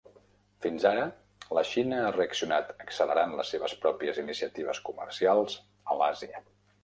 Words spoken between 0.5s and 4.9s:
Fins ara, la Xina ha reaccionat accelerant les seves pròpies iniciatives